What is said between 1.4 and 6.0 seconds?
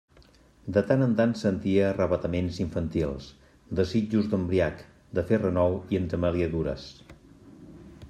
sentia arravataments infantils: desitjos d'embriac, de fer renou